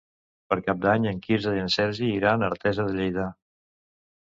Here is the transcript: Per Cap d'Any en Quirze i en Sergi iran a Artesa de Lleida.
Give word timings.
Per 0.53 0.55
Cap 0.69 0.79
d'Any 0.85 1.05
en 1.09 1.19
Quirze 1.27 1.53
i 1.59 1.61
en 1.65 1.69
Sergi 1.75 2.11
iran 2.15 2.49
a 2.49 2.51
Artesa 2.55 2.89
de 2.91 2.99
Lleida. 3.03 3.31